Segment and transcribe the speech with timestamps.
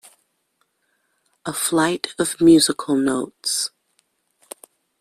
[1.45, 3.69] A flight of musical notes.